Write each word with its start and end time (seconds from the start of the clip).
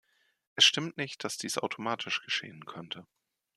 Es 0.55 0.63
stimmt 0.65 0.97
nicht, 0.97 1.23
dass 1.23 1.37
dies 1.37 1.59
automatisch 1.59 2.23
geschehen 2.23 2.65
könnte. 2.65 3.05